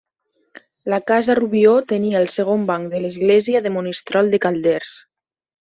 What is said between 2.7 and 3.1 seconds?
banc de